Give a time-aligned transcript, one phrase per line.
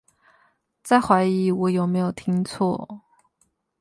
[0.81, 3.01] 在懷疑我有沒有聽錯